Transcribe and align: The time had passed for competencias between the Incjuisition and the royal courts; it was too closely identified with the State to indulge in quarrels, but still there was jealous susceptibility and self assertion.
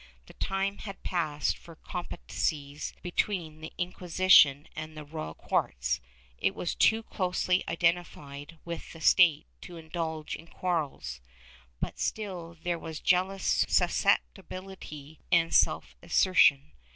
The 0.25 0.33
time 0.33 0.79
had 0.79 1.03
passed 1.03 1.59
for 1.59 1.75
competencias 1.75 2.93
between 3.03 3.61
the 3.61 3.71
Incjuisition 3.77 4.65
and 4.75 4.97
the 4.97 5.05
royal 5.05 5.35
courts; 5.35 6.01
it 6.39 6.55
was 6.55 6.73
too 6.73 7.03
closely 7.03 7.63
identified 7.67 8.57
with 8.65 8.93
the 8.93 8.99
State 9.01 9.45
to 9.61 9.77
indulge 9.77 10.35
in 10.35 10.47
quarrels, 10.47 11.21
but 11.79 11.99
still 11.99 12.57
there 12.63 12.79
was 12.79 12.99
jealous 12.99 13.43
susceptibility 13.69 15.19
and 15.31 15.53
self 15.53 15.95
assertion. 16.01 16.71